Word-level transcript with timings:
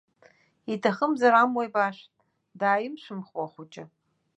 Иҭахымзар 0.73 1.33
амуеи 1.41 1.69
баашәт, 1.73 2.13
дааимшәымхуа 2.59 3.43
ахәыҷы. 3.47 3.83